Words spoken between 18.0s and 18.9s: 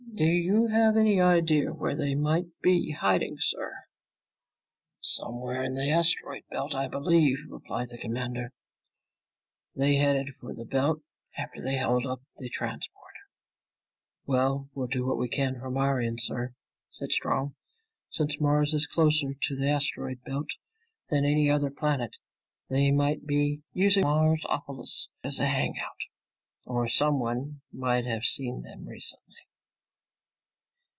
"Since Mars is